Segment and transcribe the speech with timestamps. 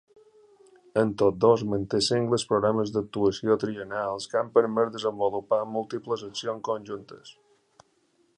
[1.01, 7.37] Amb tots dos manté sengles programes d'actuació triennals que han permès desenvolupar múltiples accions conjuntes.